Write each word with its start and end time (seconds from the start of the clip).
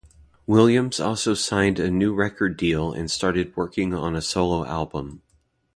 Williams 0.47 0.99
also 0.99 1.35
signed 1.35 1.77
a 1.77 1.91
new 1.91 2.11
record 2.11 2.57
deal 2.57 2.91
and 2.91 3.11
started 3.11 3.55
working 3.55 3.93
on 3.93 4.15
a 4.15 4.21
solo 4.23 4.65
album. 4.65 5.21